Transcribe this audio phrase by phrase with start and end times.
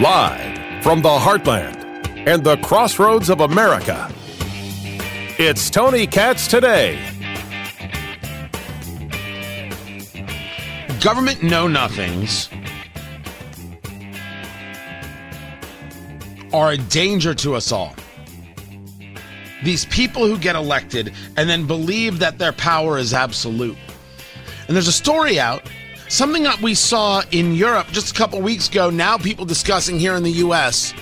[0.00, 1.74] Live from the heartland
[2.24, 4.08] and the crossroads of America,
[5.40, 6.96] it's Tony Katz today.
[11.00, 12.48] Government know nothings
[16.52, 17.96] are a danger to us all.
[19.64, 23.76] These people who get elected and then believe that their power is absolute.
[24.68, 25.68] And there's a story out,
[26.08, 30.14] something that we saw in Europe just a couple weeks ago, now people discussing here
[30.14, 30.94] in the US,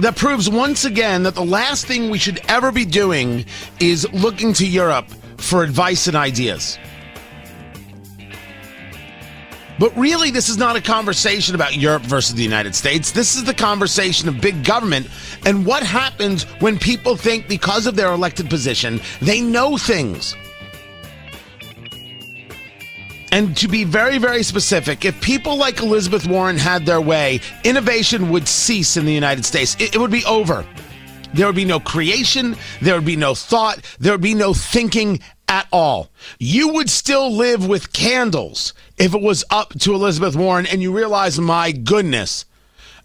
[0.00, 3.44] that proves once again that the last thing we should ever be doing
[3.78, 6.78] is looking to Europe for advice and ideas.
[9.78, 13.12] But really, this is not a conversation about Europe versus the United States.
[13.12, 15.08] This is the conversation of big government
[15.46, 20.36] and what happens when people think because of their elected position, they know things.
[23.32, 28.30] And to be very, very specific, if people like Elizabeth Warren had their way, innovation
[28.30, 29.76] would cease in the United States.
[29.78, 30.66] It, it, would be over.
[31.32, 35.20] There would be no creation, there would be no thought, there would be no thinking
[35.46, 36.10] at all.
[36.40, 40.96] You would still live with candles if it was up to Elizabeth Warren and you
[40.96, 42.46] realize, my goodness,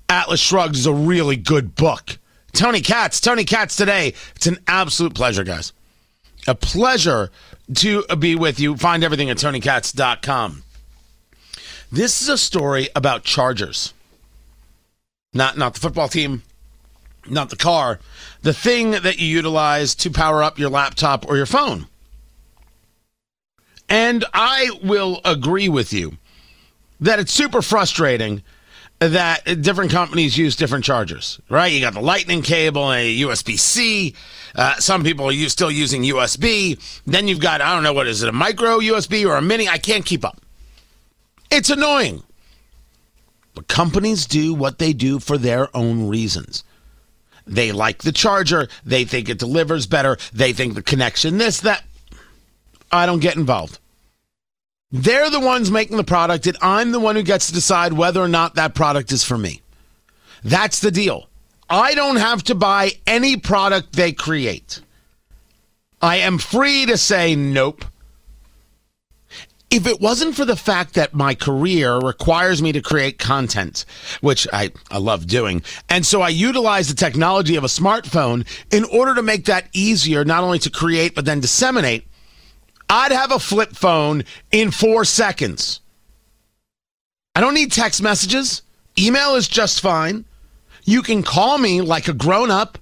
[0.10, 2.18] Atlas Shrugged is a really good book.
[2.54, 4.14] Tony Katz, Tony Katz today.
[4.36, 5.74] It's an absolute pleasure, guys.
[6.48, 7.32] A pleasure
[7.76, 8.78] to be with you.
[8.78, 10.64] Find everything at TonyKatz.com.
[11.92, 13.94] This is a story about Chargers.
[15.34, 16.44] Not not the football team,
[17.28, 18.00] not the car,
[18.42, 21.88] the thing that you utilize to power up your laptop or your phone.
[23.90, 26.18] And I will agree with you
[27.00, 28.42] that it's super frustrating
[29.10, 31.72] that different companies use different chargers, right?
[31.72, 34.16] You got the lightning cable and a USB C.
[34.56, 36.80] Uh, some people are still using USB.
[37.06, 39.68] Then you've got, I don't know, what is it, a micro USB or a mini?
[39.68, 40.42] I can't keep up.
[41.52, 42.24] It's annoying.
[43.54, 46.64] But companies do what they do for their own reasons.
[47.48, 48.68] They like the charger.
[48.86, 50.18] They think it delivers better.
[50.34, 51.84] They think the connection, this, that.
[52.92, 53.80] I don't get involved.
[54.92, 58.22] They're the ones making the product, and I'm the one who gets to decide whether
[58.22, 59.62] or not that product is for me.
[60.44, 61.28] That's the deal.
[61.70, 64.82] I don't have to buy any product they create.
[66.02, 67.84] I am free to say nope.
[69.72, 73.84] If it wasn't for the fact that my career requires me to create content,
[74.22, 78.84] which I, I love doing, and so I utilize the technology of a smartphone in
[78.86, 82.08] order to make that easier, not only to create, but then disseminate,
[82.90, 85.82] I'd have a flip phone in four seconds.
[87.36, 88.62] I don't need text messages.
[88.98, 90.26] Email is just fine.
[90.86, 92.78] You can call me like a grown up.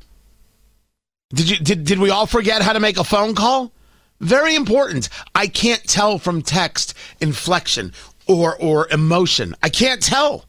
[1.34, 3.72] Did you did, did we all forget how to make a phone call?
[4.20, 5.10] Very important.
[5.34, 7.94] I can't tell from text inflection
[8.28, 9.56] or or emotion.
[9.64, 10.46] I can't tell.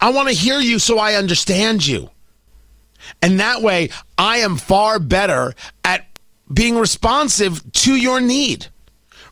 [0.00, 2.10] I want to hear you so I understand you.
[3.20, 6.06] And that way I am far better at
[6.52, 8.66] being responsive to your need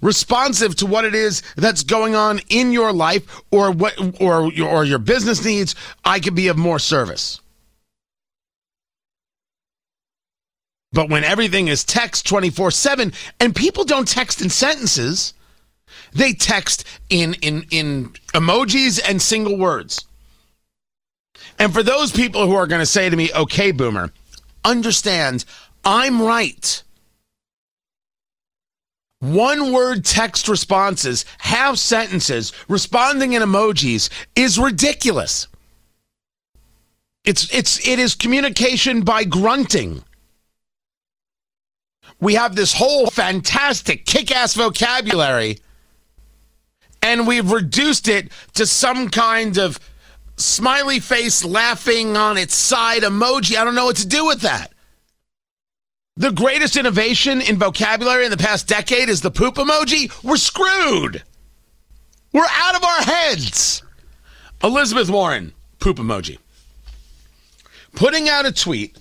[0.02, 4.68] responsive to what it is that's going on in your life or what or your,
[4.68, 7.40] or your business needs i could be of more service.
[10.92, 15.34] But when everything is text 24/7 and people don't text in sentences
[16.12, 20.04] they text in in in emojis and single words.
[21.58, 24.12] And for those people who are going to say to me okay boomer
[24.64, 25.44] understand
[25.84, 26.82] i'm right
[29.20, 35.46] one word text responses, half sentences, responding in emojis is ridiculous.
[37.24, 40.02] It's it's it is communication by grunting.
[42.18, 45.58] We have this whole fantastic kick-ass vocabulary
[47.02, 49.78] and we've reduced it to some kind of
[50.36, 53.56] smiley face laughing on its side emoji.
[53.56, 54.72] I don't know what to do with that.
[56.20, 60.12] The greatest innovation in vocabulary in the past decade is the poop emoji.
[60.22, 61.22] We're screwed.
[62.34, 63.82] We're out of our heads.
[64.62, 66.36] Elizabeth Warren, poop emoji.
[67.94, 68.98] Putting out a tweet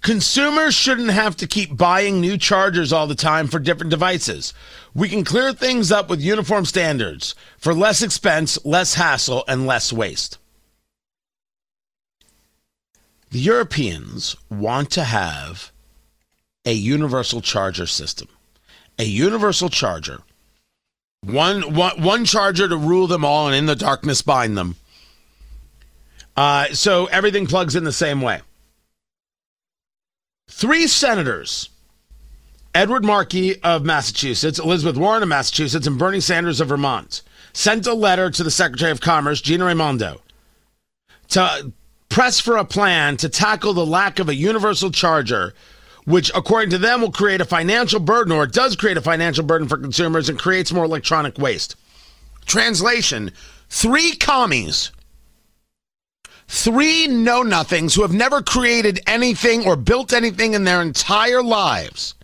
[0.00, 4.54] consumers shouldn't have to keep buying new chargers all the time for different devices.
[4.94, 9.92] We can clear things up with uniform standards for less expense, less hassle, and less
[9.92, 10.38] waste.
[13.30, 15.72] The Europeans want to have
[16.64, 18.28] a universal charger system.
[18.98, 20.20] A universal charger.
[21.22, 24.76] One, one, one charger to rule them all and in the darkness bind them.
[26.36, 28.40] Uh, so everything plugs in the same way.
[30.48, 31.68] Three senators
[32.74, 37.22] Edward Markey of Massachusetts, Elizabeth Warren of Massachusetts, and Bernie Sanders of Vermont
[37.52, 40.20] sent a letter to the Secretary of Commerce, Gina Raimondo,
[41.28, 41.72] to
[42.08, 45.52] press for a plan to tackle the lack of a universal charger,
[46.04, 49.44] which, according to them, will create a financial burden, or it does create a financial
[49.44, 51.76] burden for consumers and creates more electronic waste.
[52.46, 53.32] Translation
[53.68, 54.90] Three commies,
[56.48, 62.14] three know nothings who have never created anything or built anything in their entire lives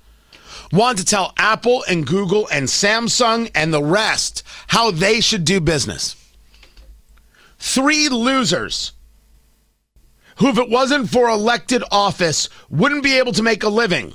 [0.73, 5.61] want to tell Apple and Google and Samsung and the rest how they should do
[5.61, 6.17] business.
[7.58, 8.93] Three losers
[10.36, 14.14] who, if it wasn't for elected office, wouldn't be able to make a living.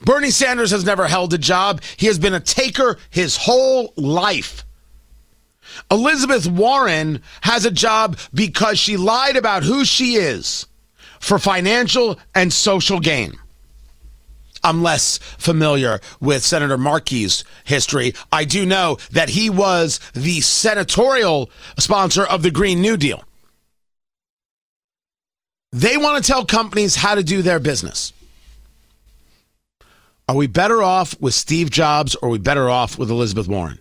[0.00, 1.82] Bernie Sanders has never held a job.
[1.96, 4.64] He has been a taker his whole life.
[5.90, 10.66] Elizabeth Warren has a job because she lied about who she is
[11.20, 13.34] for financial and social gain.
[14.62, 18.14] I'm less familiar with Senator Markey's history.
[18.32, 23.24] I do know that he was the senatorial sponsor of the Green New Deal.
[25.74, 28.12] They want to tell companies how to do their business.
[30.28, 33.78] Are we better off with Steve Jobs or are we better off with Elizabeth Warren?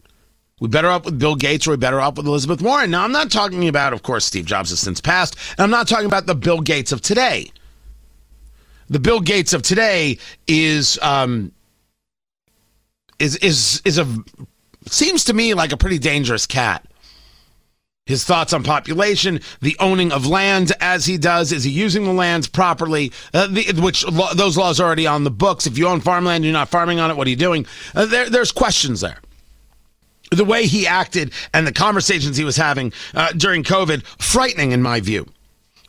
[0.59, 2.91] We better off with Bill Gates or we better off with Elizabeth Warren?
[2.91, 5.87] Now, I'm not talking about, of course, Steve Jobs has since passed, and I'm not
[5.87, 7.51] talking about the Bill Gates of today
[8.89, 10.17] the Bill Gates of today
[10.47, 11.51] is um,
[13.19, 14.07] is is is a
[14.87, 16.85] seems to me like a pretty dangerous cat.
[18.05, 22.11] His thoughts on population, the owning of land as he does, is he using the
[22.11, 23.13] lands properly?
[23.33, 25.67] Uh, the, which lo- those laws are already on the books.
[25.67, 27.15] If you own farmland, you're not farming on it.
[27.15, 27.65] What are you doing?
[27.95, 29.19] Uh, there, there's questions there.
[30.31, 34.81] The way he acted and the conversations he was having uh, during COVID, frightening in
[34.81, 35.25] my view.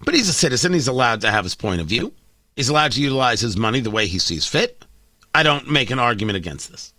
[0.04, 2.12] But he's a citizen; he's allowed to have his point of view.
[2.54, 4.84] He's allowed to utilize his money the way he sees fit.
[5.34, 6.92] I don't make an argument against this.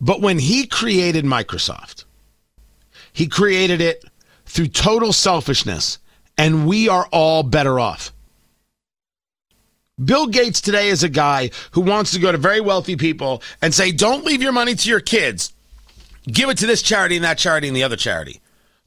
[0.00, 2.04] But when he created Microsoft,
[3.12, 4.04] he created it
[4.44, 5.98] through total selfishness,
[6.36, 8.12] and we are all better off.
[10.02, 13.72] Bill Gates today is a guy who wants to go to very wealthy people and
[13.72, 15.54] say, don't leave your money to your kids.
[16.26, 18.40] Give it to this charity and that charity and the other charity.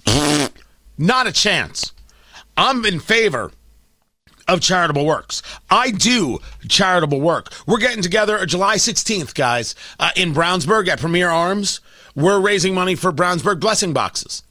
[0.97, 1.93] Not a chance.
[2.55, 3.51] I'm in favor
[4.49, 5.41] of charitable works.
[5.69, 7.53] I do charitable work.
[7.67, 11.79] We're getting together July 16th, guys, uh, in Brownsburg at Premier Arms.
[12.15, 14.43] We're raising money for Brownsburg blessing boxes.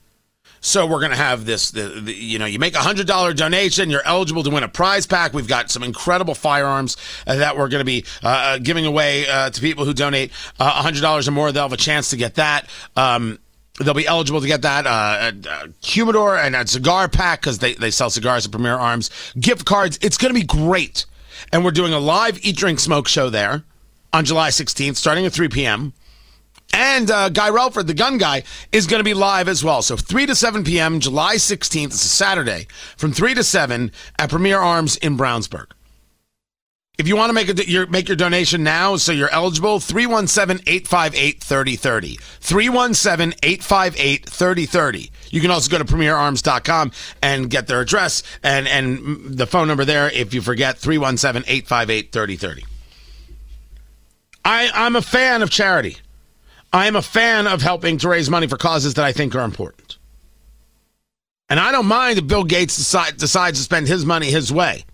[0.61, 3.91] So we're going to have this, the, the, you know, you make a $100 donation,
[3.91, 5.33] you're eligible to win a prize pack.
[5.33, 6.97] We've got some incredible firearms
[7.27, 10.33] uh, that we're going to be uh, uh, giving away uh, to people who donate
[10.59, 11.53] uh, $100 or more.
[11.53, 12.69] They'll have a chance to get that.
[12.97, 13.39] Um,
[13.81, 17.75] they'll be eligible to get that uh, uh, humidor and a cigar pack because they,
[17.75, 19.11] they sell cigars at Premier Arms.
[19.39, 19.99] Gift cards.
[20.03, 21.07] It's going to be great.
[21.53, 23.65] And we're doing a live Eat, Drink, Smoke show there
[24.13, 25.93] on July 16th, starting at 3 p.m.
[26.73, 28.43] And uh, Guy Relford, the gun guy,
[28.73, 29.81] is going to be live as well.
[29.83, 32.67] So 3 to 7 p.m., July 16th, it's a Saturday,
[32.97, 35.67] from 3 to 7 at Premier Arms in Brownsburg.
[36.99, 42.19] If you want to make a your make your donation now, so you're eligible, 317-858-3030.
[42.19, 45.11] 317-858-3030.
[45.31, 46.91] You can also go to premierarms.com
[47.23, 52.65] and get their address and, and the phone number there if you forget, 317-858-3030.
[54.45, 55.99] I, I'm a fan of charity.
[56.73, 59.45] I am a fan of helping to raise money for causes that I think are
[59.45, 59.99] important.
[61.49, 64.85] And I don't mind if Bill Gates decide, decides to spend his money his way.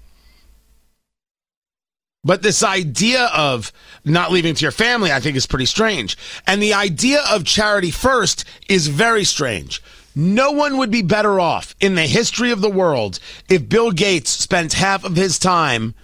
[2.25, 3.71] But this idea of
[4.05, 6.17] not leaving to your family, I think, is pretty strange.
[6.47, 9.83] And the idea of charity first is very strange.
[10.17, 14.31] No one would be better off in the history of the world if Bill Gates
[14.31, 15.95] spent half of his time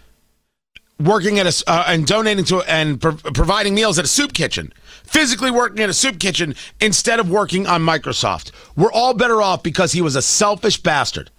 [0.98, 4.72] working at a uh, and donating to and pro- providing meals at a soup kitchen,
[5.04, 8.50] physically working at a soup kitchen instead of working on Microsoft.
[8.76, 11.30] We're all better off because he was a selfish bastard.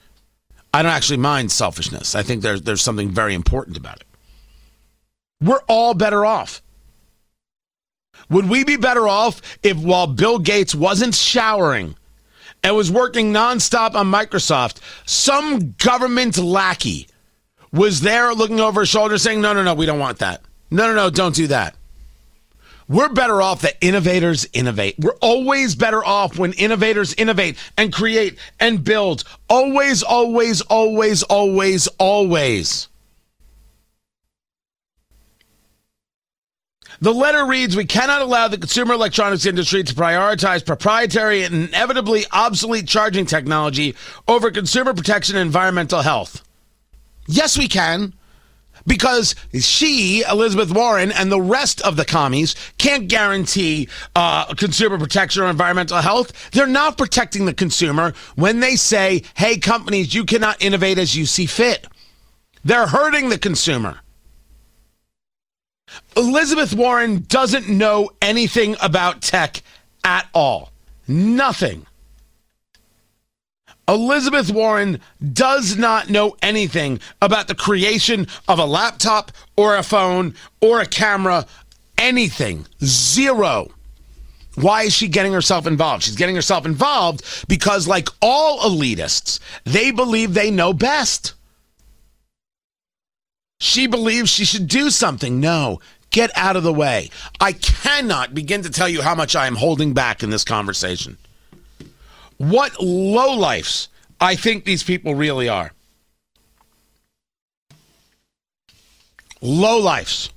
[0.73, 2.15] I don't actually mind selfishness.
[2.15, 4.07] I think there's there's something very important about it.
[5.41, 6.61] We're all better off.
[8.29, 11.95] Would we be better off if while Bill Gates wasn't showering
[12.63, 17.07] and was working nonstop on Microsoft, some government lackey
[17.73, 20.41] was there looking over his shoulder saying, no, no, no, we don't want that.
[20.69, 21.75] No, no, no, don't do that.
[22.87, 24.95] We're better off that innovators innovate.
[24.99, 29.23] We're always better off when innovators innovate and create and build.
[29.49, 32.89] Always, always, always, always, always.
[37.01, 42.25] The letter reads We cannot allow the consumer electronics industry to prioritize proprietary and inevitably
[42.31, 43.95] obsolete charging technology
[44.27, 46.43] over consumer protection and environmental health.
[47.27, 48.13] Yes, we can.
[48.87, 55.43] because she, Elizabeth Warren, and the rest of the commies can't guarantee uh, consumer protection
[55.43, 56.49] or environmental health.
[56.51, 61.25] They're not protecting the consumer when they say, hey, companies, you cannot innovate as you
[61.25, 61.87] see fit.
[62.63, 63.99] They're hurting the consumer.
[66.15, 69.61] Elizabeth Warren doesn't know anything about tech
[70.03, 70.71] at all.
[71.07, 71.85] Nothing.
[73.87, 75.01] Elizabeth Warren
[75.33, 80.85] does not know anything about the creation of a laptop or a phone or a
[80.85, 81.45] camera,
[81.97, 82.65] anything.
[82.83, 83.69] Zero.
[84.55, 86.03] Why is she getting herself involved?
[86.03, 91.33] She's getting herself involved because, like all elitists, they believe they know best.
[93.61, 95.39] She believes she should do something.
[95.39, 97.11] No, get out of the way.
[97.39, 101.19] I cannot begin to tell you how much I am holding back in this conversation
[102.37, 103.87] what lowlifes
[104.19, 105.71] I think these people really are.
[109.43, 110.31] Lowlifes.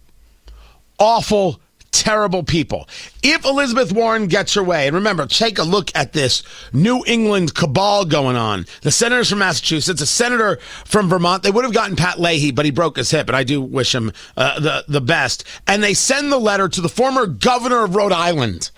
[0.98, 1.60] Awful,
[1.94, 2.88] terrible people.
[3.22, 7.54] If Elizabeth Warren gets her way, and remember, take a look at this New England
[7.54, 8.66] cabal going on.
[8.82, 12.64] The senators from Massachusetts, a senator from Vermont, they would have gotten Pat Leahy, but
[12.64, 15.44] he broke his hip, and I do wish him uh, the, the best.
[15.66, 18.70] And they send the letter to the former governor of Rhode Island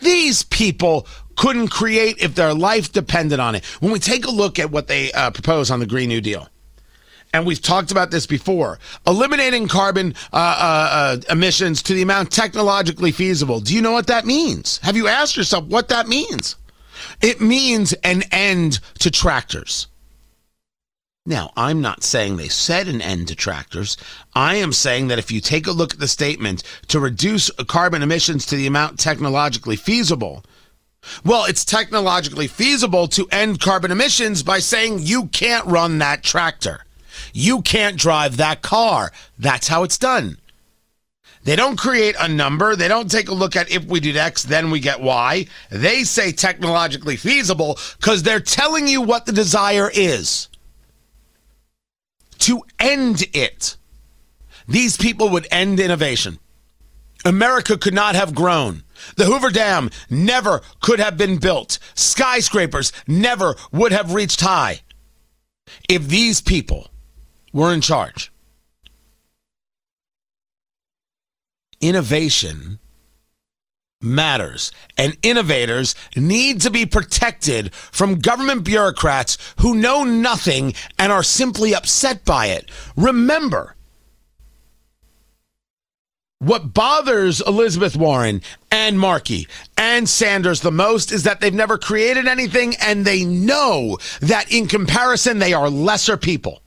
[0.00, 3.64] these people couldn't create if their life depended on it.
[3.80, 6.48] When we take a look at what they uh, propose on the Green New Deal,
[7.32, 12.32] and we've talked about this before, eliminating carbon uh, uh, uh, emissions to the amount
[12.32, 13.60] technologically feasible.
[13.60, 14.78] Do you know what that means?
[14.78, 16.56] Have you asked yourself what that means?
[17.22, 19.86] It means an end to tractors.
[21.26, 23.96] Now, I'm not saying they said an end to tractors.
[24.34, 28.02] I am saying that if you take a look at the statement to reduce carbon
[28.02, 30.42] emissions to the amount technologically feasible,
[31.24, 36.84] well, it's technologically feasible to end carbon emissions by saying you can't run that tractor.
[37.32, 39.12] You can't drive that car.
[39.38, 40.38] That's how it's done.
[41.42, 42.76] They don't create a number.
[42.76, 45.46] They don't take a look at if we did X, then we get Y.
[45.70, 50.48] They say technologically feasible because they're telling you what the desire is
[52.40, 53.76] to end it.
[54.68, 56.38] These people would end innovation.
[57.24, 58.82] America could not have grown.
[59.16, 61.78] The Hoover Dam never could have been built.
[61.94, 64.80] Skyscrapers never would have reached high
[65.88, 66.89] if these people
[67.52, 68.32] were in charge.
[71.80, 72.78] Innovation
[74.02, 81.22] matters, and innovators need to be protected from government bureaucrats who know nothing and are
[81.22, 82.70] simply upset by it.
[82.96, 83.76] Remember,
[86.38, 88.40] what bothers Elizabeth Warren
[88.70, 93.98] and Markey and Sanders the most is that they've never created anything and they know
[94.20, 96.62] that in comparison they are lesser people.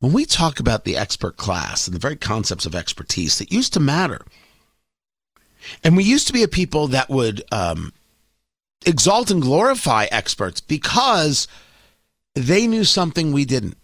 [0.00, 3.74] When we talk about the expert class and the very concepts of expertise that used
[3.74, 4.22] to matter,
[5.84, 7.92] and we used to be a people that would um,
[8.86, 11.46] exalt and glorify experts because
[12.34, 13.76] they knew something we didn't.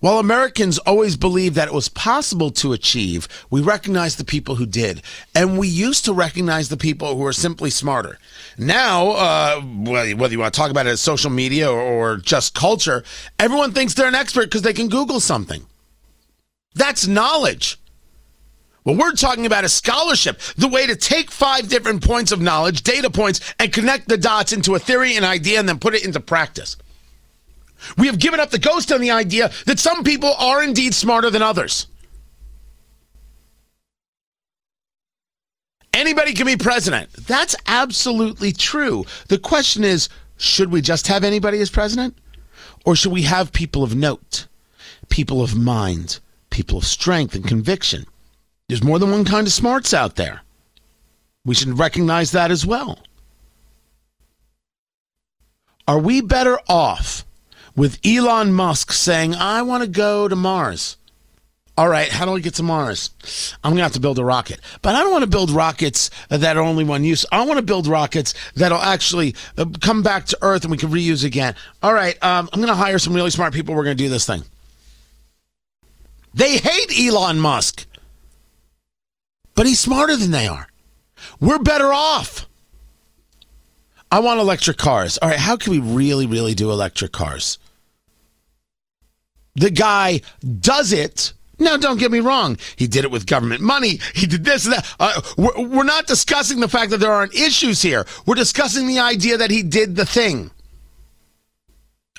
[0.00, 4.66] While Americans always believed that it was possible to achieve, we recognized the people who
[4.66, 5.02] did.
[5.34, 8.18] And we used to recognize the people who are simply smarter.
[8.56, 12.54] Now, uh, whether you want to talk about it as social media or, or just
[12.54, 13.02] culture,
[13.40, 15.66] everyone thinks they're an expert because they can Google something.
[16.76, 17.80] That's knowledge.
[18.84, 22.84] What we're talking about is scholarship, the way to take five different points of knowledge,
[22.84, 26.04] data points, and connect the dots into a theory and idea and then put it
[26.04, 26.76] into practice.
[27.96, 31.30] We have given up the ghost on the idea that some people are indeed smarter
[31.30, 31.86] than others.
[35.92, 37.12] Anybody can be president.
[37.12, 39.04] That's absolutely true.
[39.28, 42.16] The question is should we just have anybody as president?
[42.84, 44.46] Or should we have people of note,
[45.08, 46.20] people of mind,
[46.50, 48.06] people of strength and conviction?
[48.68, 50.42] There's more than one kind of smarts out there.
[51.44, 52.98] We should recognize that as well.
[55.88, 57.24] Are we better off
[57.78, 60.96] with Elon Musk saying, I want to go to Mars.
[61.76, 63.10] All right, how do I get to Mars?
[63.62, 64.58] I'm going to have to build a rocket.
[64.82, 67.24] But I don't want to build rockets that are only one use.
[67.30, 70.88] I want to build rockets that'll actually uh, come back to Earth and we can
[70.88, 71.54] reuse again.
[71.80, 73.76] All right, um, I'm going to hire some really smart people.
[73.76, 74.42] We're going to do this thing.
[76.34, 77.86] They hate Elon Musk,
[79.54, 80.66] but he's smarter than they are.
[81.38, 82.46] We're better off.
[84.10, 85.16] I want electric cars.
[85.18, 87.58] All right, how can we really, really do electric cars?
[89.58, 90.20] The guy
[90.60, 91.32] does it.
[91.58, 92.56] Now, don't get me wrong.
[92.76, 94.00] He did it with government money.
[94.14, 94.96] He did this and that.
[95.00, 98.06] Uh, we're, we're not discussing the fact that there aren't issues here.
[98.26, 100.52] We're discussing the idea that he did the thing.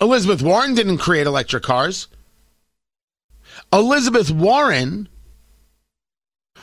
[0.01, 2.07] Elizabeth Warren didn't create electric cars.
[3.71, 5.07] Elizabeth Warren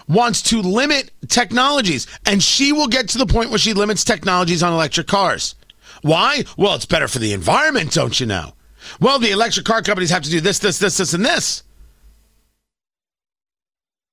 [0.09, 4.63] wants to limit technologies, and she will get to the point where she limits technologies
[4.63, 5.55] on electric cars.
[6.03, 6.45] Why?
[6.57, 8.53] Well, it's better for the environment, don't you know?
[9.01, 11.63] Well, the electric car companies have to do this, this, this, this, and this.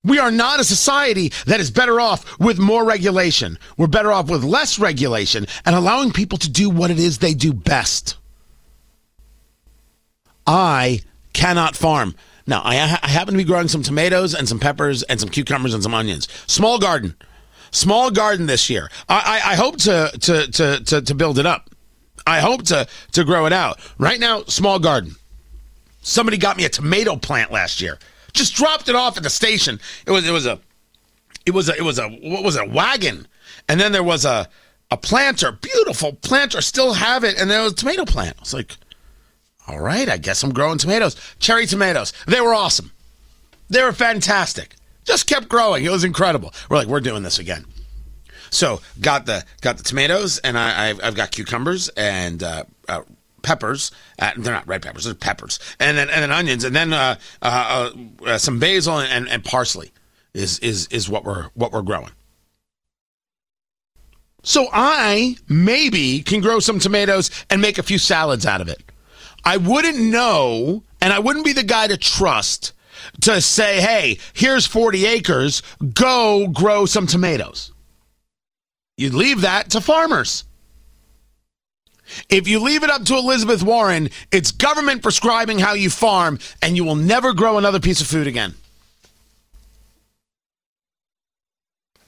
[0.05, 3.57] We are not a society that is better off with more regulation.
[3.77, 7.33] We're better off with less regulation and allowing people to do what it is they
[7.33, 8.17] do best.
[10.45, 10.99] I
[11.31, 12.15] cannot farm.
[12.45, 15.29] Now, I, ha- I happen to be growing some tomatoes and some peppers and some
[15.29, 16.27] cucumbers and some onions.
[16.47, 17.15] Small garden.
[17.71, 18.89] Small garden this year.
[19.07, 21.69] I, I, I hope to, to, to, to, to build it up.
[22.25, 23.79] I hope to, to grow it out.
[23.97, 25.15] Right now, small garden.
[26.01, 27.97] Somebody got me a tomato plant last year.
[28.33, 29.79] Just dropped it off at the station.
[30.05, 30.59] It was it was a
[31.45, 33.27] it was a it was a what was it, a wagon.
[33.69, 34.49] And then there was a
[34.91, 38.35] a planter, beautiful planter, still have it, and there was a tomato plant.
[38.37, 38.75] I was like,
[39.67, 41.15] all right, I guess I'm growing tomatoes.
[41.39, 42.11] Cherry tomatoes.
[42.27, 42.91] They were awesome.
[43.69, 44.75] They were fantastic.
[45.05, 45.83] Just kept growing.
[45.85, 46.53] It was incredible.
[46.69, 47.65] We're like, we're doing this again.
[48.53, 53.01] So got the got the tomatoes, and I, I've, I've got cucumbers and uh, uh,
[53.41, 53.91] peppers.
[54.19, 57.15] Uh, they're not red peppers; they're peppers, and then and then onions, and then uh,
[57.41, 57.91] uh,
[58.25, 59.91] uh, some basil and, and parsley
[60.33, 62.11] is is is what we're what we're growing.
[64.43, 68.83] So I maybe can grow some tomatoes and make a few salads out of it.
[69.45, 72.73] I wouldn't know, and I wouldn't be the guy to trust
[73.21, 75.63] to say, "Hey, here's 40 acres.
[75.95, 77.72] Go grow some tomatoes."
[78.97, 80.45] You leave that to farmers.
[82.29, 86.75] If you leave it up to Elizabeth Warren, it's government prescribing how you farm, and
[86.75, 88.53] you will never grow another piece of food again.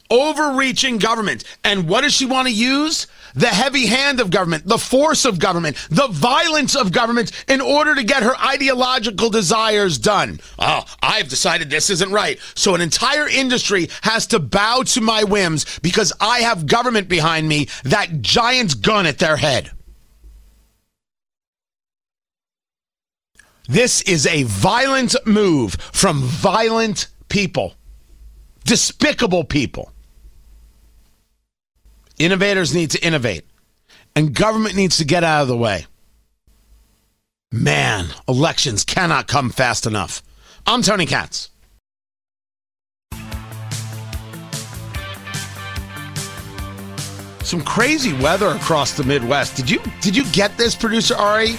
[0.09, 1.43] Overreaching government.
[1.63, 3.07] And what does she want to use?
[3.33, 7.93] The heavy hand of government, the force of government, the violence of government in order
[7.93, 10.39] to get her ideological desires done.
[10.57, 12.39] Oh, I've decided this isn't right.
[12.53, 17.49] So an entire industry has to bow to my whims because I have government behind
[17.49, 19.71] me, that giant gun at their head.
[23.67, 27.73] This is a violent move from violent people,
[28.63, 29.91] despicable people.
[32.17, 33.45] Innovators need to innovate,
[34.15, 35.85] and government needs to get out of the way.
[37.51, 40.21] Man, elections cannot come fast enough.
[40.65, 41.49] I'm Tony Katz.
[47.43, 49.55] Some crazy weather across the Midwest.
[49.55, 51.55] Did you did you get this, producer Ari?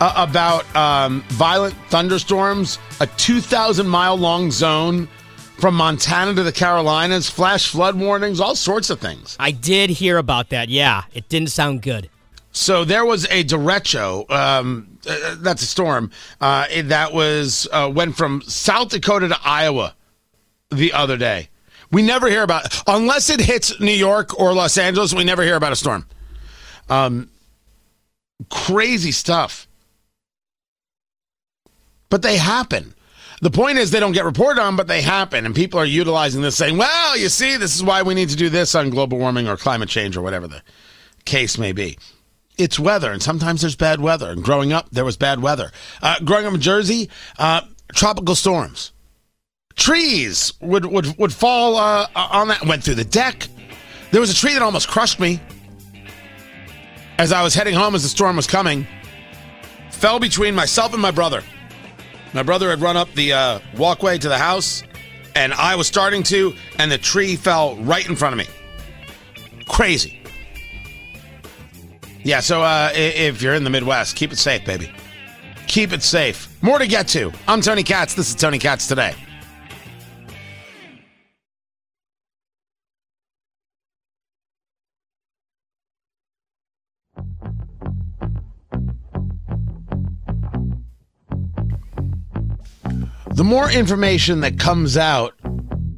[0.00, 5.08] uh, about um, violent thunderstorms, a 2,000 mile long zone
[5.58, 9.36] from Montana to the Carolinas, flash flood warnings, all sorts of things.
[9.38, 10.68] I did hear about that.
[10.68, 12.08] Yeah, it didn't sound good.
[12.52, 14.28] So there was a derecho.
[14.30, 19.94] Um, uh, that's a storm uh, that was uh, went from South Dakota to Iowa
[20.70, 21.48] the other day.
[21.90, 25.14] We never hear about unless it hits New York or Los Angeles.
[25.14, 26.06] We never hear about a storm.
[26.88, 27.30] Um,
[28.50, 29.68] crazy stuff
[32.10, 32.94] but they happen.
[33.40, 35.46] The point is, they don't get reported on, but they happen.
[35.46, 38.36] And people are utilizing this saying, well, you see, this is why we need to
[38.36, 40.62] do this on global warming or climate change or whatever the
[41.24, 41.98] case may be.
[42.56, 44.30] It's weather, and sometimes there's bad weather.
[44.30, 45.70] And growing up, there was bad weather.
[46.02, 47.60] Uh, growing up in Jersey, uh,
[47.94, 48.92] tropical storms.
[49.76, 53.46] Trees would, would, would fall uh, on that, went through the deck.
[54.10, 55.40] There was a tree that almost crushed me
[57.18, 58.86] as I was heading home as the storm was coming.
[59.92, 61.42] Fell between myself and my brother.
[62.34, 64.82] My brother had run up the uh, walkway to the house,
[65.34, 68.46] and I was starting to, and the tree fell right in front of me.
[69.68, 70.20] Crazy.
[72.22, 74.90] Yeah, so uh, if you're in the Midwest, keep it safe, baby.
[75.66, 76.48] Keep it safe.
[76.62, 77.32] More to get to.
[77.46, 78.14] I'm Tony Katz.
[78.14, 79.14] This is Tony Katz today.
[93.38, 95.32] The more information that comes out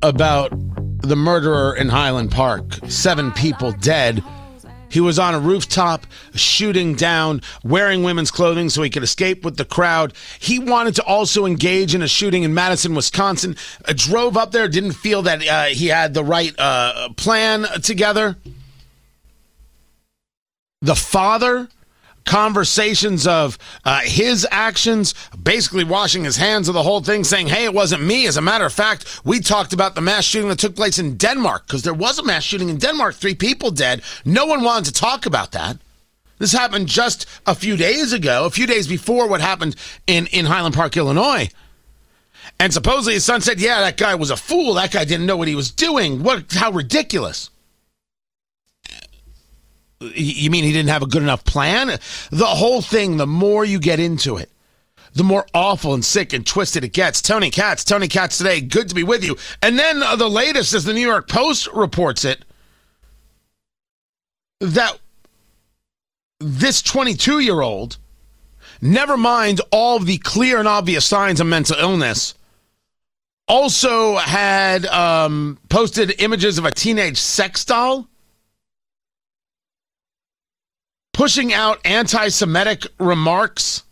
[0.03, 0.53] about
[1.00, 4.22] the murderer in Highland Park, seven people dead.
[4.90, 9.57] He was on a rooftop shooting down, wearing women's clothing so he could escape with
[9.57, 10.12] the crowd.
[10.38, 13.57] He wanted to also engage in a shooting in Madison, Wisconsin.
[13.87, 18.37] Uh, drove up there, didn't feel that uh, he had the right uh, plan together.
[20.83, 21.70] The father
[22.24, 27.64] conversations of uh, his actions, basically washing his hands of the whole thing, saying, hey,
[27.64, 28.26] it wasn't me.
[28.26, 31.16] As a matter of fact, we talked about the mass shooting that took place in
[31.16, 34.02] Denmark because there was a mass shooting in Denmark, three people dead.
[34.24, 35.78] No one wanted to talk about that.
[36.38, 40.46] This happened just a few days ago, a few days before what happened in, in
[40.46, 41.50] Highland Park, Illinois.
[42.59, 44.74] And supposedly his son said, Yeah, that guy was a fool.
[44.74, 46.22] That guy didn't know what he was doing.
[46.22, 47.50] What how ridiculous.
[50.00, 51.98] You mean he didn't have a good enough plan?
[52.30, 54.50] The whole thing, the more you get into it,
[55.12, 57.20] the more awful and sick and twisted it gets.
[57.20, 59.36] Tony Katz, Tony Katz today, good to be with you.
[59.60, 62.44] And then uh, the latest, as the New York Post reports it,
[64.60, 64.98] that
[66.38, 67.98] this 22 year old,
[68.80, 72.34] never mind all the clear and obvious signs of mental illness,
[73.48, 78.08] also had um, posted images of a teenage sex doll
[81.20, 83.83] pushing out anti Semitic remarks.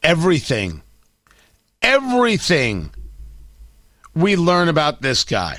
[0.00, 0.80] Everything,
[1.82, 2.94] everything
[4.14, 5.58] we learn about this guy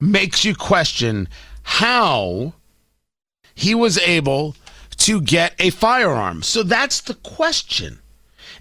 [0.00, 1.28] makes you question
[1.64, 2.54] how
[3.54, 4.56] he was able
[4.96, 6.42] to get a firearm.
[6.42, 7.98] So that's the question.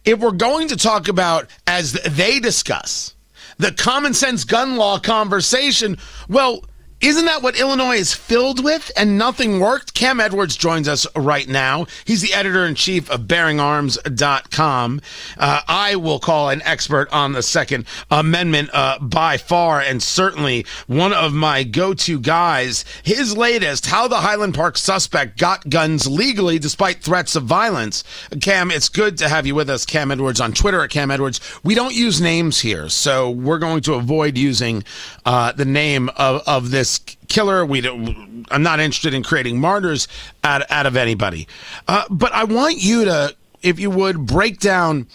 [0.04, 3.16] If we're going to talk about, as they discuss,
[3.62, 5.98] the common sense gun law conversation,
[6.28, 6.66] well,
[7.02, 9.96] isn't that what Illinois is filled with and nothing worked?
[9.96, 11.88] Cam Edwards joins us right now.
[12.06, 15.02] He's the editor in chief of bearingarms.com.
[15.38, 20.64] Uh, I will call an expert on the Second Amendment uh, by far and certainly
[20.86, 22.86] one of my go to guys.
[23.02, 28.04] His latest, How the Highland Park Suspect Got Guns Legally Despite Threats of Violence.
[28.42, 31.40] Cam, it's good to have you with us, Cam Edwards, on Twitter at Cam Edwards.
[31.64, 34.84] We don't use names here, so we're going to avoid using
[35.26, 37.66] uh, the name of, of this killer.
[37.66, 40.08] We don't, I'm not interested in creating martyrs
[40.44, 41.48] out, out of anybody.
[41.88, 45.08] Uh, but I want you to, if you would, break down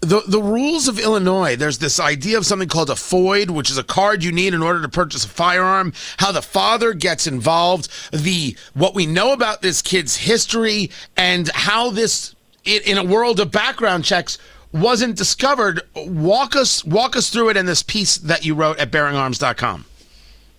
[0.00, 1.56] the the rules of Illinois.
[1.56, 4.62] There's this idea of something called a FOID, which is a card you need in
[4.62, 5.92] order to purchase a firearm.
[6.18, 11.90] How the father gets involved, the what we know about this kid's history, and how
[11.90, 14.38] this in a world of background checks
[14.72, 15.80] wasn't discovered.
[15.94, 19.84] Walk us walk us through it in this piece that you wrote at bearingarms.com.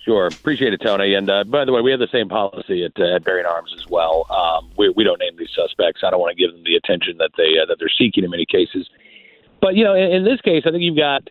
[0.05, 1.13] Sure, appreciate it, Tony.
[1.13, 3.73] And uh, by the way, we have the same policy at, uh, at Bearing Arms
[3.77, 4.25] as well.
[4.29, 6.01] Um, we, we don't name these suspects.
[6.05, 8.29] I don't want to give them the attention that they uh, that they're seeking in
[8.29, 8.89] many cases.
[9.61, 11.29] But you know, in, in this case, I think you've got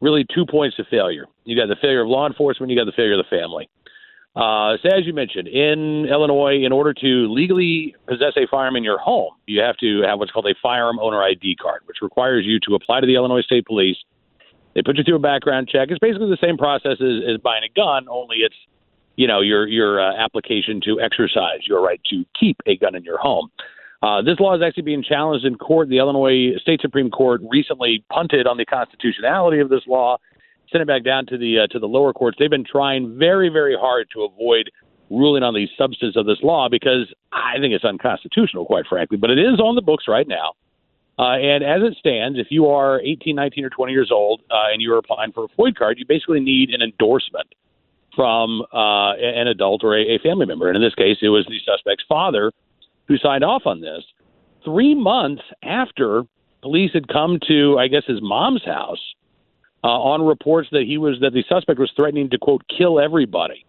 [0.00, 1.26] really two points of failure.
[1.44, 2.70] You got the failure of law enforcement.
[2.70, 3.68] You got the failure of the family.
[4.36, 8.84] Uh, so as you mentioned, in Illinois, in order to legally possess a firearm in
[8.84, 12.44] your home, you have to have what's called a firearm owner ID card, which requires
[12.44, 13.96] you to apply to the Illinois State Police
[14.78, 15.88] they put you through a background check.
[15.90, 18.54] It's basically the same process as, as buying a gun, only it's
[19.16, 23.02] you know your your uh, application to exercise your right to keep a gun in
[23.02, 23.50] your home.
[24.02, 25.88] Uh, this law is actually being challenged in court.
[25.88, 30.18] The Illinois State Supreme Court recently punted on the constitutionality of this law,
[30.70, 32.36] sent it back down to the uh, to the lower courts.
[32.38, 34.70] They've been trying very very hard to avoid
[35.10, 39.16] ruling on the substance of this law because I think it's unconstitutional, quite frankly.
[39.16, 40.52] But it is on the books right now.
[41.18, 44.72] Uh, and as it stands, if you are 18, 19, or 20 years old uh,
[44.72, 47.54] and you are applying for a FOID card, you basically need an endorsement
[48.14, 50.68] from uh, an adult or a, a family member.
[50.68, 52.52] And in this case, it was the suspect's father
[53.08, 54.04] who signed off on this.
[54.64, 56.22] Three months after
[56.62, 59.00] police had come to, I guess, his mom's house
[59.82, 63.64] uh, on reports that he was that the suspect was threatening to quote kill everybody.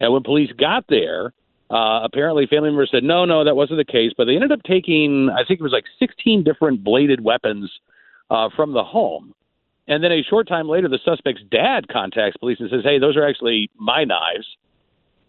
[0.00, 1.32] And when police got there,
[1.70, 4.12] uh, apparently, family members said, no, no, that wasn't the case.
[4.16, 7.70] But they ended up taking, I think it was like 16 different bladed weapons
[8.30, 9.34] uh, from the home.
[9.86, 13.16] And then a short time later, the suspect's dad contacts police and says, hey, those
[13.16, 14.46] are actually my knives.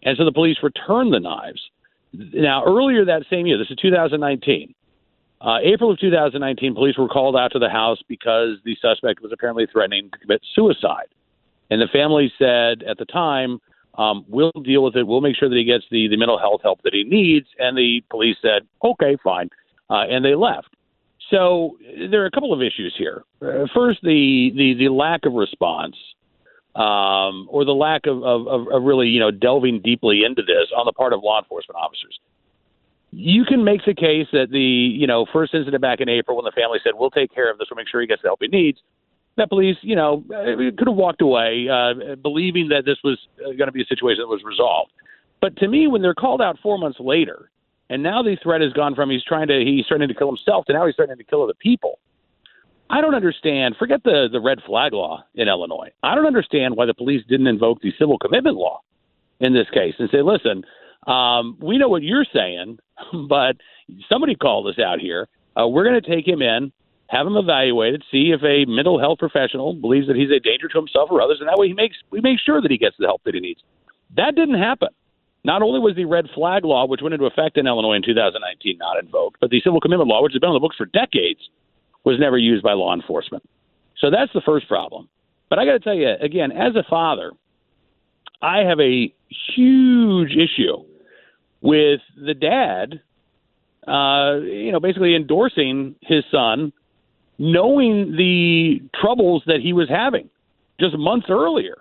[0.02, 1.60] And so the police return the knives.
[2.12, 4.74] Now, earlier that same year, this is 2019,
[5.40, 9.32] uh, April of 2019, police were called out to the house because the suspect was
[9.32, 11.08] apparently threatening to commit suicide.
[11.70, 13.60] And the family said at the time,
[13.96, 15.06] um, we'll deal with it.
[15.06, 17.46] We'll make sure that he gets the, the mental health help that he needs.
[17.58, 19.48] And the police said, okay, fine.
[19.88, 20.68] Uh, and they left.
[21.30, 21.76] So
[22.10, 23.24] there are a couple of issues here.
[23.42, 25.96] Uh, first, the, the, the lack of response
[26.76, 30.84] um, or the lack of, of, of really, you know, delving deeply into this on
[30.84, 32.18] the part of law enforcement officers.
[33.12, 36.44] You can make the case that the, you know, first incident back in April when
[36.44, 38.40] the family said, we'll take care of this, we'll make sure he gets the help
[38.42, 38.78] he needs,
[39.36, 43.66] that police, you know, could have walked away uh, believing that this was uh, going
[43.66, 44.92] to be a situation that was resolved.
[45.40, 47.50] But to me, when they're called out four months later,
[47.88, 50.64] and now the threat has gone from he's trying to he's threatening to kill himself
[50.66, 51.98] to now he's threatening to kill other people.
[52.88, 53.76] I don't understand.
[53.78, 55.90] Forget the the red flag law in Illinois.
[56.02, 58.80] I don't understand why the police didn't invoke the civil commitment law
[59.40, 60.64] in this case and say, listen,
[61.06, 62.78] um, we know what you're saying,
[63.28, 63.56] but
[64.08, 65.28] somebody called us out here.
[65.58, 66.72] Uh, we're going to take him in
[67.08, 70.78] have him evaluated, see if a mental health professional believes that he's a danger to
[70.78, 73.06] himself or others, and that way he makes we make sure that he gets the
[73.06, 73.60] help that he needs.
[74.16, 74.88] That didn't happen.
[75.44, 78.78] Not only was the red flag law, which went into effect in Illinois in 2019,
[78.78, 81.38] not invoked, but the civil commitment law, which has been on the books for decades,
[82.04, 83.48] was never used by law enforcement.
[83.98, 85.08] So that's the first problem.
[85.48, 87.30] But I got to tell you, again, as a father,
[88.42, 89.14] I have a
[89.54, 90.84] huge issue
[91.60, 93.00] with the dad,
[93.86, 96.72] uh, you know, basically endorsing his son,
[97.38, 100.28] knowing the troubles that he was having
[100.80, 101.76] just months earlier.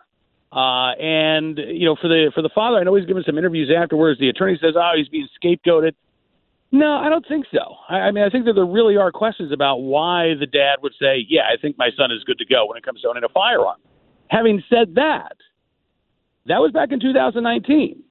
[0.52, 3.70] Uh, and you know, for the for the father, I know he's given some interviews
[3.76, 4.20] afterwards.
[4.20, 5.94] The attorney says, "Oh, he's being scapegoated."
[6.72, 7.76] No, I don't think so.
[7.90, 10.94] I, I mean, I think that there really are questions about why the dad would
[11.00, 13.24] say, "Yeah, I think my son is good to go when it comes to owning
[13.24, 13.80] a firearm."
[14.30, 15.36] Having said that,
[16.46, 18.02] that was back in 2019,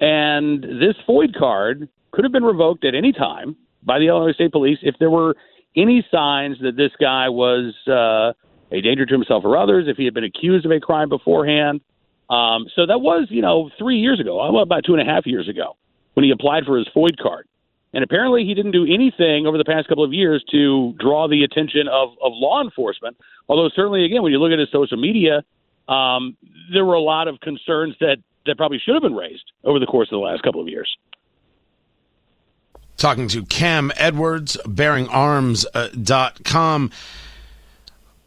[0.00, 4.52] and this FOID card could have been revoked at any time by the Illinois State
[4.52, 5.36] Police if there were
[5.76, 8.32] any signs that this guy was uh,
[8.74, 11.80] a danger to himself or others, if he had been accused of a crime beforehand.
[12.30, 15.48] Um, so that was, you know, three years ago, about two and a half years
[15.48, 15.76] ago,
[16.14, 17.46] when he applied for his FOID card.
[17.94, 21.42] And apparently, he didn't do anything over the past couple of years to draw the
[21.42, 23.16] attention of, of law enforcement.
[23.48, 25.42] Although, certainly, again, when you look at his social media,
[25.88, 26.36] um,
[26.70, 29.86] there were a lot of concerns that, that probably should have been raised over the
[29.86, 30.94] course of the last couple of years.
[32.98, 36.84] Talking to Cam Edwards, bearingarms.com.
[36.84, 36.88] Uh,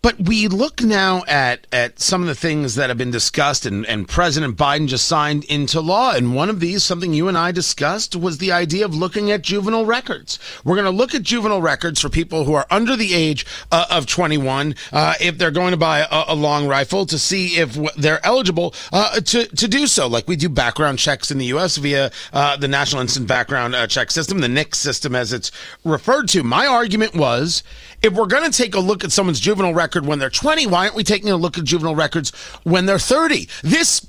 [0.04, 3.86] But we look now at, at some of the things that have been discussed, and,
[3.86, 6.14] and President Biden just signed into law.
[6.16, 9.44] And one of these, something you and I discussed, was the idea of looking at
[9.44, 10.40] juvenile records.
[10.66, 13.86] We're going to look at juvenile records for people who are under the age uh,
[13.92, 17.78] of 21, uh, if they're going to buy a, a, long rifle, to see if
[17.96, 21.78] they're eligible uh, to, to do so, like we do background checks in the U.S.
[21.78, 25.52] via uh, the National Instant Background uh, Check System, the NICS system as it's
[25.86, 26.42] referred to.
[26.42, 27.62] My argument was
[28.02, 30.84] if we're going to take a look at someone's juvenile record when they're 20, why
[30.84, 32.32] aren't we taking a look at juvenile records
[32.64, 33.48] when they're 30?
[33.64, 34.08] This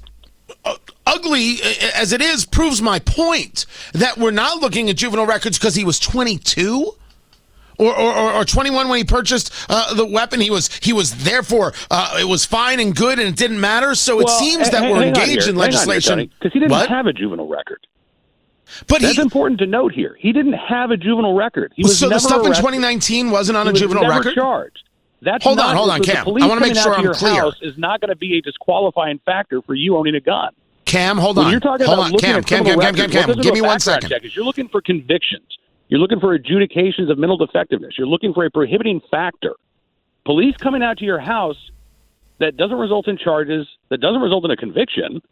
[0.64, 5.26] uh, ugly uh, as it is proves my point that we're not looking at juvenile
[5.26, 6.94] records because he was 22
[7.78, 10.40] or, or, or 21 when he purchased uh, the weapon.
[10.40, 13.94] He was he was therefore uh, it was fine and good and it didn't matter.
[13.94, 16.88] So it seems that we're engaged in legislation because he didn't what?
[16.88, 17.86] have a juvenile record.
[18.86, 20.16] But that's he, important to note here.
[20.18, 21.72] He didn't have a juvenile record.
[21.76, 22.64] He was so the stuff arrested.
[22.64, 24.34] in 2019 wasn't on he a juvenile never record.
[24.34, 24.88] Charged.
[25.22, 26.26] That's hold on, hold on, Cam.
[26.26, 27.42] I want to make sure I'm clear.
[27.42, 30.52] House is not going to be a disqualifying factor for you owning a gun.
[30.84, 31.52] Cam, hold when on.
[31.52, 32.12] You're talking hold about on.
[32.12, 33.40] looking Cam, at Cam, Cam, Cam, Cam, Cam, Cam.
[33.40, 34.10] Give me one second.
[34.10, 35.46] Check is you're looking for convictions.
[35.88, 37.94] You're looking for adjudications of mental defectiveness.
[37.96, 39.54] You're looking for a prohibiting factor.
[40.24, 41.56] Police coming out to your house
[42.38, 45.22] that doesn't result in charges, that doesn't result in a conviction,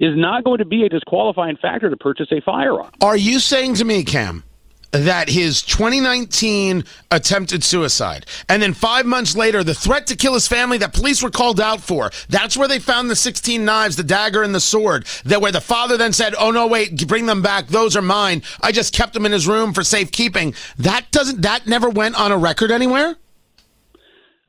[0.00, 2.90] is not going to be a disqualifying factor to purchase a firearm.
[3.00, 4.42] Are you saying to me, Cam,
[4.92, 10.48] that his 2019 attempted suicide and then five months later the threat to kill his
[10.48, 12.10] family that police were called out for.
[12.28, 15.06] That's where they found the 16 knives the dagger and the sword.
[15.24, 17.68] That where the father then said oh no wait bring them back.
[17.68, 18.42] Those are mine.
[18.60, 20.54] I just kept them in his room for safekeeping.
[20.78, 23.16] That doesn't that never went on a record anywhere?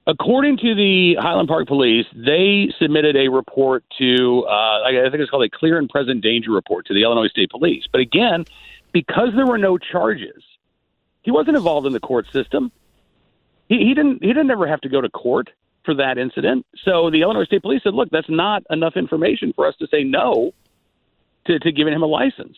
[0.07, 5.29] According to the Highland Park Police, they submitted a report to, uh, I think it's
[5.29, 7.83] called a clear and present danger report to the Illinois State Police.
[7.91, 8.45] But again,
[8.91, 10.43] because there were no charges,
[11.21, 12.71] he wasn't involved in the court system.
[13.67, 14.21] He, he didn't.
[14.21, 15.49] He didn't ever have to go to court
[15.85, 16.65] for that incident.
[16.83, 20.03] So the Illinois State Police said, "Look, that's not enough information for us to say
[20.03, 20.53] no
[21.45, 22.57] to, to giving him a license."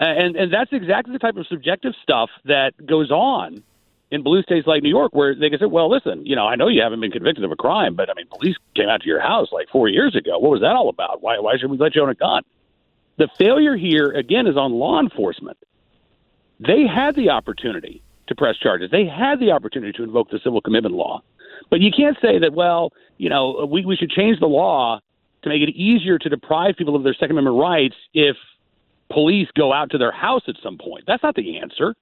[0.00, 3.62] And and that's exactly the type of subjective stuff that goes on
[4.10, 6.56] in blue states like New York, where they can say, "Well, listen, you know, I
[6.56, 9.08] know you haven't been convicted of a crime, but I mean, police came out to
[9.08, 10.38] your house like four years ago.
[10.38, 11.22] What was that all about?
[11.22, 12.42] Why why should we let you own a gun?"
[13.16, 15.58] The failure here again is on law enforcement.
[16.60, 18.90] They had the opportunity to press charges.
[18.90, 21.22] They had the opportunity to invoke the civil commitment law,
[21.70, 22.54] but you can't say that.
[22.54, 25.00] Well, you know, we we should change the law
[25.42, 28.36] to make it easier to deprive people of their Second Amendment rights if
[29.10, 31.04] police go out to their house at some point.
[31.06, 31.94] That's not the answer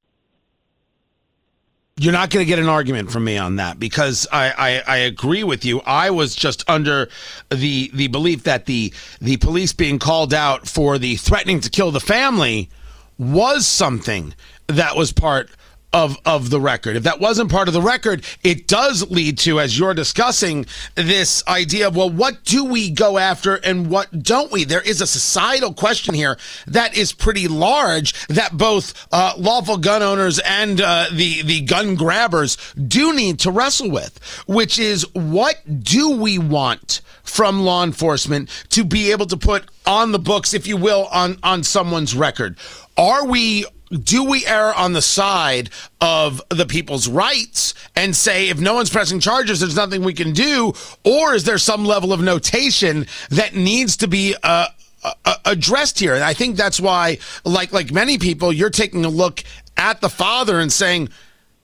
[1.97, 4.97] you're not going to get an argument from me on that because I, I, I,
[4.99, 5.83] agree with you.
[5.85, 7.09] I was just under
[7.51, 11.91] the the belief that the the police being called out for the threatening to kill
[11.91, 12.71] the family
[13.19, 14.35] was something
[14.69, 15.51] that was part
[15.93, 16.97] of of the record.
[16.97, 21.47] If that wasn't part of the record, it does lead to, as you're discussing, this
[21.47, 24.65] idea of well, what do we go after and what don't we?
[24.65, 30.03] There is a societal question here that is pretty large that both uh, lawful gun
[30.03, 35.57] owners and uh, the the gun grabbers do need to wrestle with, which is what
[35.83, 40.67] do we want from law enforcement to be able to put on the books, if
[40.67, 42.57] you will, on on someone's record?
[42.97, 48.59] Are we do we err on the side of the people's rights and say if
[48.59, 50.73] no one's pressing charges, there's nothing we can do,
[51.05, 54.67] or is there some level of notation that needs to be uh,
[55.05, 56.15] uh, addressed here?
[56.15, 59.45] And I think that's why, like like many people, you're taking a look
[59.77, 61.09] at the father and saying,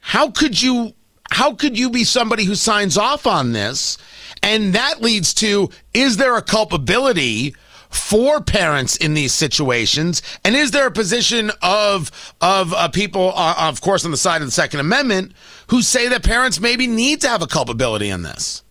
[0.01, 0.95] how could you
[1.31, 3.99] how could you be somebody who signs off on this?
[4.43, 7.55] And that leads to is there a culpability
[7.91, 10.23] for parents in these situations?
[10.45, 14.41] And is there a position of of uh, people, uh, of course, on the side
[14.41, 15.33] of the Second Amendment,
[15.69, 18.63] who say that parents maybe need to have a culpability in this?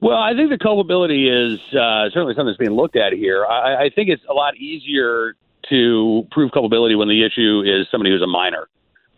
[0.00, 3.46] Well, I think the culpability is uh, certainly something that's being looked at here.
[3.46, 5.34] I, I think it's a lot easier
[5.70, 8.68] to prove culpability when the issue is somebody who's a minor.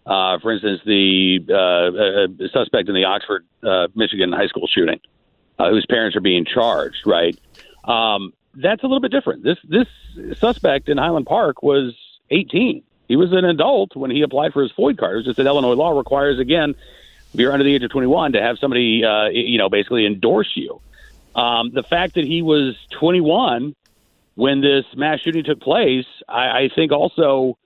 [0.07, 5.01] Uh, for instance, the uh, uh, suspect in the Oxford, uh, Michigan high school shooting,
[5.59, 7.37] uh, whose parents are being charged, right?
[7.87, 9.42] Um, that's a little bit different.
[9.42, 9.87] This this
[10.38, 11.94] suspect in Highland Park was
[12.31, 12.83] 18.
[13.09, 15.20] He was an adult when he applied for his FOID card.
[15.20, 16.75] It just that Illinois law requires, again,
[17.33, 20.51] if you're under the age of 21, to have somebody, uh, you know, basically endorse
[20.57, 20.81] you.
[21.37, 23.77] Um, the fact that he was 21
[24.35, 27.59] when this mass shooting took place, I, I think also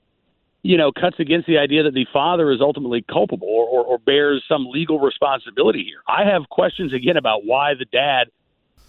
[0.62, 3.98] you know, cuts against the idea that the father is ultimately culpable or, or, or
[3.98, 6.02] bears some legal responsibility here.
[6.06, 8.30] I have questions again about why the dad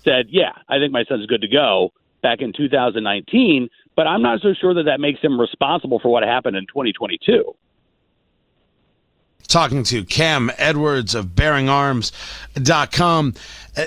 [0.04, 4.42] said, "Yeah, I think my son's good to go." Back in 2019, but I'm not
[4.42, 7.56] so sure that that makes him responsible for what happened in 2022
[9.52, 13.34] talking to Cam Edwards of bearingarms.com.
[13.76, 13.86] Uh,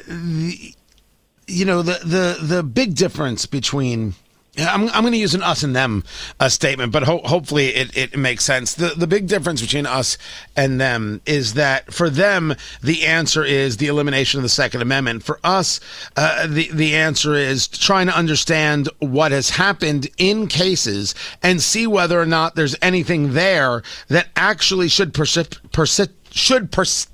[1.46, 4.14] you know, the, the, the big difference between
[4.58, 6.04] I'm, I'm going to use an us and them
[6.38, 8.74] uh, statement, but ho- hopefully it, it makes sense.
[8.74, 10.16] The, the big difference between us
[10.56, 15.24] and them is that for them, the answer is the elimination of the Second Amendment.
[15.24, 15.80] For us,
[16.16, 21.86] uh, the, the answer is trying to understand what has happened in cases and see
[21.86, 27.08] whether or not there's anything there that actually should persi- should pers-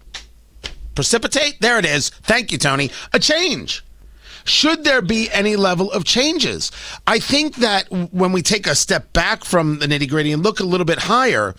[0.94, 1.58] precipitate.
[1.60, 2.10] There it is.
[2.10, 2.90] Thank you, Tony.
[3.14, 3.82] A change
[4.44, 6.70] should there be any level of changes?
[7.06, 10.60] I think that when we take a step back from the nitty gritty and look
[10.60, 11.54] a little bit higher,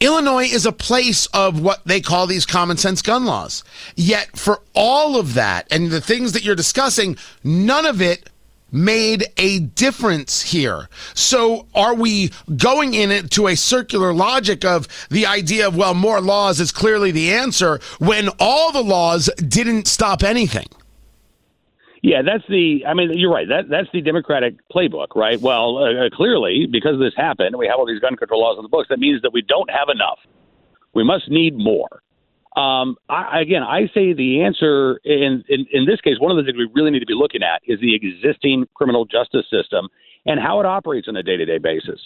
[0.00, 3.62] Illinois is a place of what they call these common sense gun laws.
[3.94, 8.28] Yet, for all of that and the things that you're discussing, none of it
[8.72, 10.88] made a difference here.
[11.14, 15.94] So are we going in it to a circular logic of the idea of, well,
[15.94, 20.66] more laws is clearly the answer when all the laws didn't stop anything?
[22.02, 22.84] Yeah, that's the.
[22.84, 23.46] I mean, you're right.
[23.48, 25.40] That that's the Democratic playbook, right?
[25.40, 28.64] Well, uh, uh, clearly, because this happened, we have all these gun control laws on
[28.64, 28.88] the books.
[28.90, 30.18] That means that we don't have enough.
[30.94, 32.02] We must need more.
[32.56, 36.42] Um, I, again, I say the answer in, in in this case, one of the
[36.42, 39.88] things we really need to be looking at is the existing criminal justice system
[40.26, 42.00] and how it operates on a day to day basis.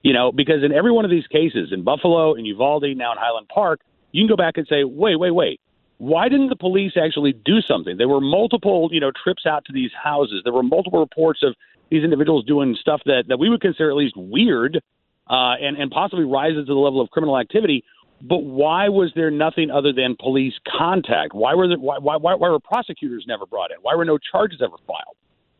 [0.00, 3.18] You know, because in every one of these cases, in Buffalo, in Uvalde, now in
[3.18, 3.80] Highland Park,
[4.10, 5.60] you can go back and say, wait, wait, wait
[5.98, 7.96] why didn't the police actually do something?
[7.96, 10.42] There were multiple, you know, trips out to these houses.
[10.44, 11.54] There were multiple reports of
[11.90, 14.80] these individuals doing stuff that, that we would consider at least weird
[15.28, 17.84] uh, and, and possibly rises to the level of criminal activity.
[18.20, 21.34] But why was there nothing other than police contact?
[21.34, 23.76] Why were there, why, why, why were prosecutors never brought in?
[23.82, 25.16] Why were no charges ever filed?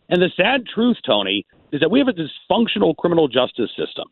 [0.09, 4.07] And the sad truth, Tony, is that we have a dysfunctional criminal justice system.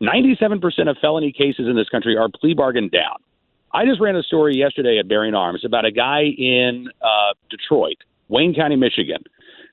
[0.00, 3.16] 97% of felony cases in this country are plea bargained down.
[3.72, 7.98] I just ran a story yesterday at Bearing Arms about a guy in uh, Detroit,
[8.28, 9.22] Wayne County, Michigan.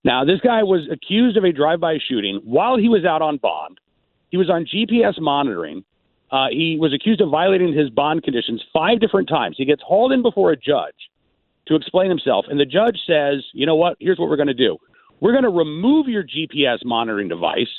[0.03, 3.79] Now, this guy was accused of a drive-by shooting while he was out on bond.
[4.29, 5.83] He was on GPS monitoring.
[6.29, 9.55] Uh, he was accused of violating his bond conditions five different times.
[9.57, 11.09] He gets hauled in before a judge
[11.67, 13.97] to explain himself, and the judge says, "You know what?
[13.99, 14.77] Here's what we're going to do.
[15.21, 17.71] We're going to remove your GPS monitoring device,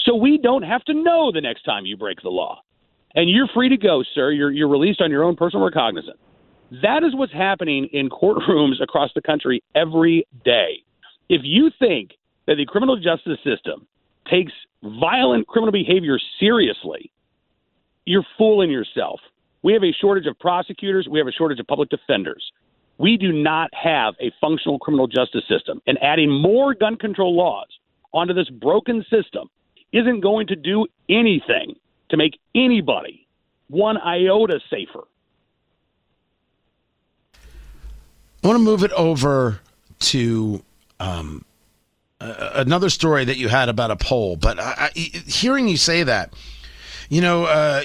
[0.00, 2.62] so we don't have to know the next time you break the law."
[3.14, 4.30] And you're free to go, sir.
[4.30, 6.18] You're you're released on your own personal recognizance.
[6.82, 10.82] That is what's happening in courtrooms across the country every day.
[11.28, 12.12] If you think
[12.46, 13.86] that the criminal justice system
[14.30, 17.12] takes violent criminal behavior seriously,
[18.06, 19.20] you're fooling yourself.
[19.62, 22.44] We have a shortage of prosecutors, we have a shortage of public defenders.
[22.98, 27.68] We do not have a functional criminal justice system, and adding more gun control laws
[28.12, 29.48] onto this broken system
[29.92, 31.74] isn't going to do anything
[32.12, 33.26] to make anybody
[33.68, 35.04] one iota safer.
[38.44, 39.60] I want to move it over
[40.00, 40.62] to
[41.00, 41.44] um,
[42.20, 46.02] uh, another story that you had about a poll, but I, I, hearing you say
[46.02, 46.34] that,
[47.12, 47.82] you know, uh,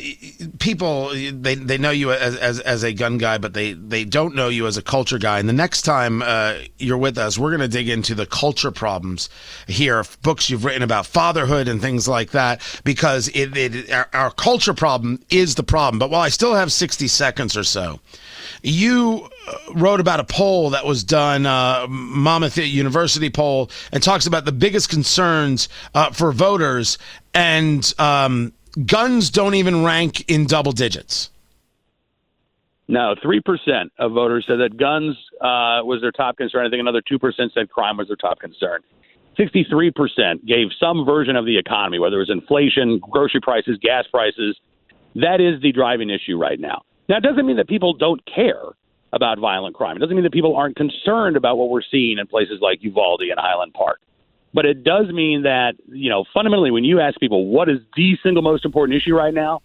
[0.58, 4.36] people they they know you as, as as a gun guy, but they they don't
[4.36, 5.38] know you as a culture guy.
[5.38, 8.72] And the next time uh, you're with us, we're going to dig into the culture
[8.72, 9.28] problems
[9.68, 14.32] here, books you've written about fatherhood and things like that, because it, it our, our
[14.32, 16.00] culture problem is the problem.
[16.00, 18.00] But while I still have 60 seconds or so,
[18.64, 24.26] you uh, wrote about a poll that was done, uh, Monmouth University poll, and talks
[24.26, 26.98] about the biggest concerns uh, for voters,
[27.34, 28.54] and um,
[28.86, 31.30] guns don't even rank in double digits.
[32.88, 36.66] No, three percent of voters said that guns uh, was their top concern.
[36.66, 38.82] I think another two percent said crime was their top concern.
[39.36, 44.06] Sixty-three percent gave some version of the economy, whether it was inflation, grocery prices, gas
[44.10, 44.58] prices.
[45.16, 46.84] That is the driving issue right now.
[47.10, 48.64] Now, it doesn't mean that people don't care
[49.14, 49.96] about violent crime.
[49.96, 53.22] It doesn't mean that people aren't concerned about what we're seeing in places like Uvalde
[53.22, 54.00] and Highland Park.
[54.58, 58.18] But it does mean that, you know, fundamentally, when you ask people what is the
[58.24, 59.62] single most important issue right now,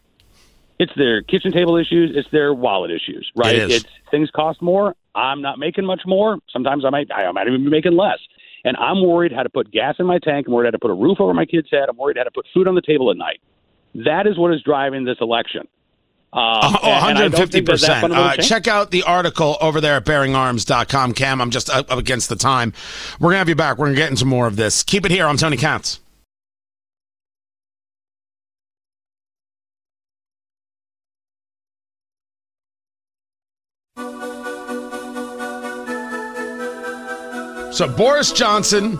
[0.79, 3.55] it's their kitchen table issues, it's their wallet issues, right?
[3.55, 3.77] It is.
[3.85, 4.95] It's things cost more.
[5.15, 6.41] I'm not making much more.
[6.53, 8.19] Sometimes I might, I might even be making less.
[8.67, 10.47] And I'm worried how to put gas in my tank.
[10.47, 11.89] I'm worried how to put a roof over my kid's head.
[11.89, 13.41] I'm worried how to put food on the table at night.
[13.95, 15.69] That is what is driving this election.
[16.35, 18.11] Um, oh, 150%.
[18.11, 21.13] Uh, check out the article over there at bearingarms.com.
[21.13, 22.73] Cam, I'm just up, up against the time.
[23.21, 23.77] We're going to have you back.
[23.77, 24.83] We're going to get into more of this.
[24.83, 25.27] Keep it here.
[25.27, 26.01] I'm Tony Katz.
[37.73, 38.99] So Boris Johnson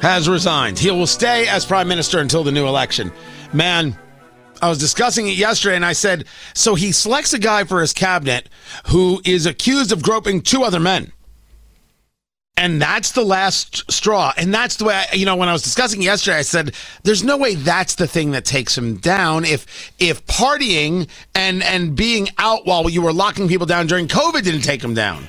[0.00, 0.78] has resigned.
[0.78, 3.10] He will stay as prime minister until the new election.
[3.54, 3.96] Man,
[4.62, 7.92] I was discussing it yesterday and I said, so he selects a guy for his
[7.92, 8.48] cabinet
[8.86, 11.12] who is accused of groping two other men.
[12.56, 14.32] And that's the last straw.
[14.36, 17.24] And that's the way, I, you know, when I was discussing yesterday, I said, there's
[17.24, 19.44] no way that's the thing that takes him down.
[19.44, 24.44] If, if partying and, and being out while you were locking people down during COVID
[24.44, 25.28] didn't take him down.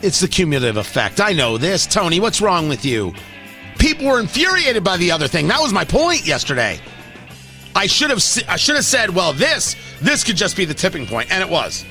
[0.00, 1.20] It's the cumulative effect.
[1.20, 1.86] I know this.
[1.86, 3.12] Tony, what's wrong with you?
[3.78, 5.46] People were infuriated by the other thing.
[5.48, 6.80] That was my point yesterday.
[7.74, 11.06] I should have I should have said, well, this this could just be the tipping
[11.06, 11.84] point, and it was.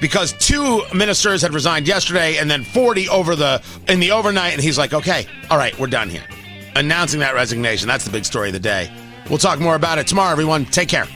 [0.00, 4.60] Because two ministers had resigned yesterday and then 40 over the in the overnight and
[4.60, 6.24] he's like, "Okay, all right, we're done here."
[6.74, 7.86] Announcing that resignation.
[7.86, 8.90] That's the big story of the day.
[9.28, 10.64] We'll talk more about it tomorrow everyone.
[10.66, 11.06] Take care.